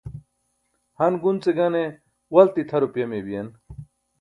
han 0.97 1.13
gunce 1.21 1.49
gane 1.57 1.83
walti 2.33 2.61
tʰa 2.69 2.77
rupaya 2.83 3.05
mey 3.09 3.23
biyen. 3.27 3.47